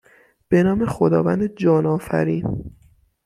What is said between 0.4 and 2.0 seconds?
به نام خداوند جان